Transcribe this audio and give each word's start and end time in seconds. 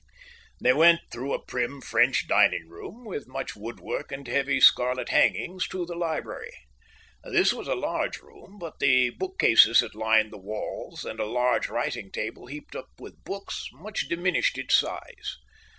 They 0.59 0.73
went 0.73 1.01
through 1.11 1.31
a 1.31 1.45
prim 1.45 1.79
French 1.79 2.27
dining 2.27 2.67
room, 2.69 3.05
with 3.05 3.27
much 3.27 3.55
woodwork 3.55 4.11
and 4.11 4.27
heavy 4.27 4.59
scarlet 4.59 5.09
hangings, 5.09 5.67
to 5.67 5.85
the 5.85 5.93
library. 5.93 6.53
This 7.23 7.53
was 7.53 7.67
a 7.67 7.75
large 7.75 8.17
room, 8.17 8.57
but 8.59 8.79
the 8.79 9.11
bookcases 9.11 9.81
that 9.81 9.93
lined 9.93 10.33
the 10.33 10.39
walls, 10.39 11.05
and 11.05 11.19
a 11.19 11.25
large 11.27 11.69
writing 11.69 12.09
table 12.09 12.47
heaped 12.47 12.75
up 12.75 12.89
with 12.99 13.23
books, 13.23 13.69
much 13.73 14.07
diminished 14.09 14.57
its 14.57 14.75
size. 14.75 15.37